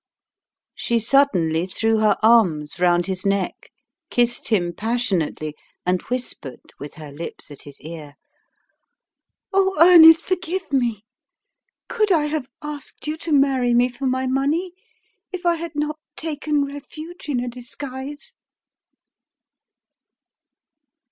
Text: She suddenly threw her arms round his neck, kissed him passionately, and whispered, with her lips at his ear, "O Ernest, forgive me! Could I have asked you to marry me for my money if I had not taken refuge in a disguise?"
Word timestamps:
She 0.73 0.97
suddenly 0.97 1.67
threw 1.67 1.99
her 1.99 2.17
arms 2.23 2.79
round 2.79 3.05
his 3.05 3.23
neck, 3.23 3.69
kissed 4.09 4.47
him 4.47 4.73
passionately, 4.73 5.53
and 5.85 6.01
whispered, 6.01 6.73
with 6.79 6.95
her 6.95 7.11
lips 7.11 7.51
at 7.51 7.61
his 7.61 7.79
ear, 7.81 8.15
"O 9.53 9.75
Ernest, 9.77 10.23
forgive 10.23 10.73
me! 10.73 11.03
Could 11.87 12.11
I 12.11 12.25
have 12.25 12.47
asked 12.63 13.05
you 13.05 13.15
to 13.17 13.31
marry 13.31 13.75
me 13.75 13.89
for 13.89 14.07
my 14.07 14.25
money 14.25 14.73
if 15.31 15.45
I 15.45 15.53
had 15.53 15.75
not 15.75 15.99
taken 16.15 16.65
refuge 16.65 17.29
in 17.29 17.39
a 17.39 17.47
disguise?" 17.47 18.33